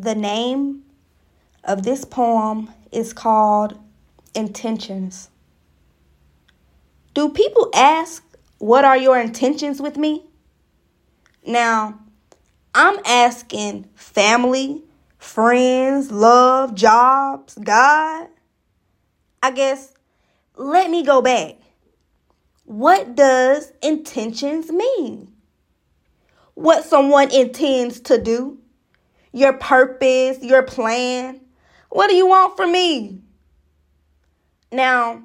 The 0.00 0.14
name 0.14 0.84
of 1.64 1.82
this 1.82 2.04
poem 2.04 2.72
is 2.92 3.12
called 3.12 3.76
Intentions. 4.32 5.28
Do 7.14 7.30
people 7.30 7.68
ask, 7.74 8.22
What 8.58 8.84
are 8.84 8.96
your 8.96 9.18
intentions 9.18 9.82
with 9.82 9.96
me? 9.96 10.24
Now, 11.44 11.98
I'm 12.76 13.00
asking 13.04 13.88
family, 13.96 14.84
friends, 15.18 16.12
love, 16.12 16.76
jobs, 16.76 17.58
God. 17.60 18.28
I 19.42 19.50
guess 19.50 19.94
let 20.54 20.92
me 20.92 21.02
go 21.02 21.20
back. 21.20 21.56
What 22.66 23.16
does 23.16 23.72
intentions 23.82 24.70
mean? 24.70 25.32
What 26.54 26.84
someone 26.84 27.32
intends 27.32 27.98
to 28.02 28.22
do, 28.22 28.58
your 29.38 29.52
purpose, 29.52 30.42
your 30.42 30.62
plan. 30.62 31.40
What 31.90 32.08
do 32.08 32.14
you 32.14 32.26
want 32.26 32.56
from 32.56 32.72
me? 32.72 33.20
Now, 34.72 35.22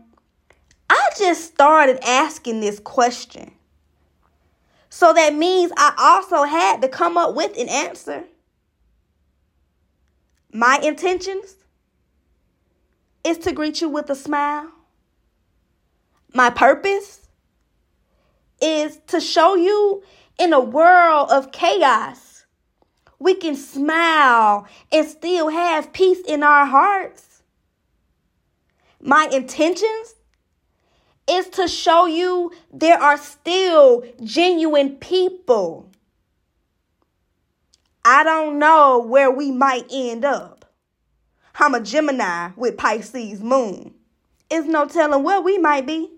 I 0.90 1.10
just 1.18 1.46
started 1.46 2.00
asking 2.06 2.60
this 2.62 2.80
question. 2.80 3.52
So 4.90 5.12
that 5.14 5.34
means 5.34 5.72
I 5.76 5.94
also 5.98 6.44
had 6.44 6.82
to 6.84 6.88
come 6.88 7.18
up 7.18 7.36
with 7.36 7.58
an 7.58 7.68
answer. 7.68 8.24
My 10.54 10.80
intentions 10.84 11.56
is 13.24 13.40
to 13.40 13.52
greet 13.52 13.82
you 13.82 13.90
with 13.90 14.10
a 14.12 14.16
smile. 14.16 14.70
My 16.34 16.52
purpose 16.52 17.28
is 18.62 19.00
to 19.08 19.20
show 19.20 19.56
you 19.56 20.04
in 20.38 20.54
a 20.54 20.60
world 20.60 21.30
of 21.32 21.52
chaos, 21.52 22.33
we 23.24 23.34
can 23.34 23.56
smile 23.56 24.68
and 24.92 25.08
still 25.08 25.48
have 25.48 25.94
peace 25.94 26.20
in 26.28 26.44
our 26.44 26.66
hearts. 26.66 27.42
My 29.00 29.30
intentions 29.32 30.16
is 31.30 31.48
to 31.52 31.70
show 31.70 32.06
you 32.06 32.52
there 32.74 33.02
are 33.02 33.18
still 33.18 34.04
genuine 34.22 34.98
people. 34.98 35.90
I 38.04 38.26
don't 38.26 38.60
know 38.60 39.00
where 39.00 39.32
we 39.32 39.52
might 39.52 39.86
end 39.90 40.26
up. 40.26 40.66
I'm 41.56 41.76
a 41.76 41.80
Gemini 41.80 42.50
with 42.58 42.76
Pisces 42.76 43.42
moon. 43.42 43.94
It's 44.52 44.68
no 44.68 44.86
telling 44.86 45.24
where 45.24 45.40
we 45.40 45.58
might 45.58 45.88
be. 45.88 46.12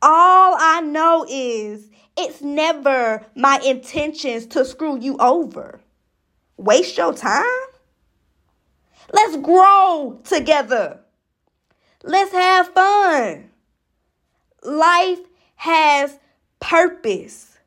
All 0.00 0.56
I 0.58 0.80
know 0.80 1.24
is 1.28 1.88
it's 2.16 2.42
never 2.42 3.24
my 3.34 3.58
intentions 3.64 4.46
to 4.46 4.64
screw 4.64 4.98
you 4.98 5.16
over. 5.18 5.80
Waste 6.56 6.98
your 6.98 7.14
time? 7.14 7.44
Let's 9.12 9.36
grow 9.38 10.20
together. 10.24 11.00
Let's 12.04 12.32
have 12.32 12.68
fun. 12.68 13.50
Life 14.62 15.20
has 15.56 16.18
purpose. 16.60 17.58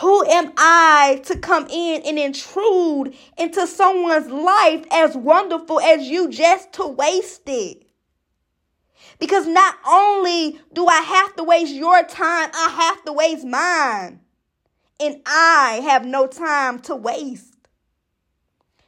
Who 0.00 0.24
am 0.26 0.52
I 0.56 1.20
to 1.24 1.38
come 1.38 1.66
in 1.68 2.02
and 2.02 2.18
intrude 2.18 3.14
into 3.36 3.66
someone's 3.66 4.30
life 4.30 4.84
as 4.90 5.16
wonderful 5.16 5.80
as 5.80 6.06
you 6.06 6.30
just 6.30 6.72
to 6.74 6.86
waste 6.86 7.42
it? 7.46 7.89
Because 9.18 9.46
not 9.46 9.76
only 9.86 10.60
do 10.72 10.86
I 10.86 11.00
have 11.00 11.36
to 11.36 11.44
waste 11.44 11.74
your 11.74 12.02
time, 12.02 12.50
I 12.54 12.68
have 12.70 13.04
to 13.04 13.12
waste 13.12 13.46
mine. 13.46 14.20
And 14.98 15.20
I 15.26 15.80
have 15.84 16.04
no 16.04 16.26
time 16.26 16.80
to 16.80 16.96
waste. 16.96 17.54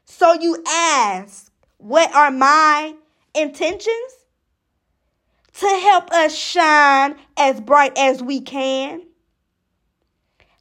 So 0.05 0.35
you 0.35 0.63
ask, 0.67 1.51
what 1.79 2.15
are 2.15 2.31
my 2.31 2.95
intentions? 3.35 4.23
to 5.55 5.67
help 5.67 6.11
us 6.11 6.35
shine 6.35 7.17
as 7.37 7.61
bright 7.61 7.97
as 7.97 8.23
we 8.23 8.41
can. 8.41 9.03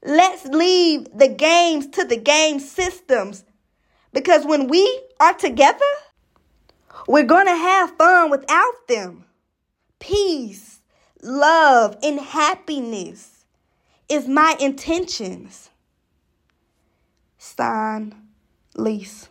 Let's 0.03 0.45
leave 0.45 1.07
the 1.13 1.27
games 1.27 1.87
to 1.87 2.03
the 2.03 2.17
game 2.17 2.59
systems 2.59 3.45
because 4.13 4.45
when 4.45 4.67
we 4.67 5.01
are 5.19 5.33
together, 5.33 5.79
we're 7.07 7.23
going 7.23 7.45
to 7.45 7.55
have 7.55 7.97
fun 7.97 8.29
without 8.29 8.87
them. 8.87 9.25
Peace, 10.41 10.79
love, 11.21 11.95
and 12.01 12.19
happiness 12.19 13.45
is 14.09 14.27
my 14.27 14.55
intentions. 14.59 15.69
Sign, 17.37 18.15
Lici. 18.75 19.27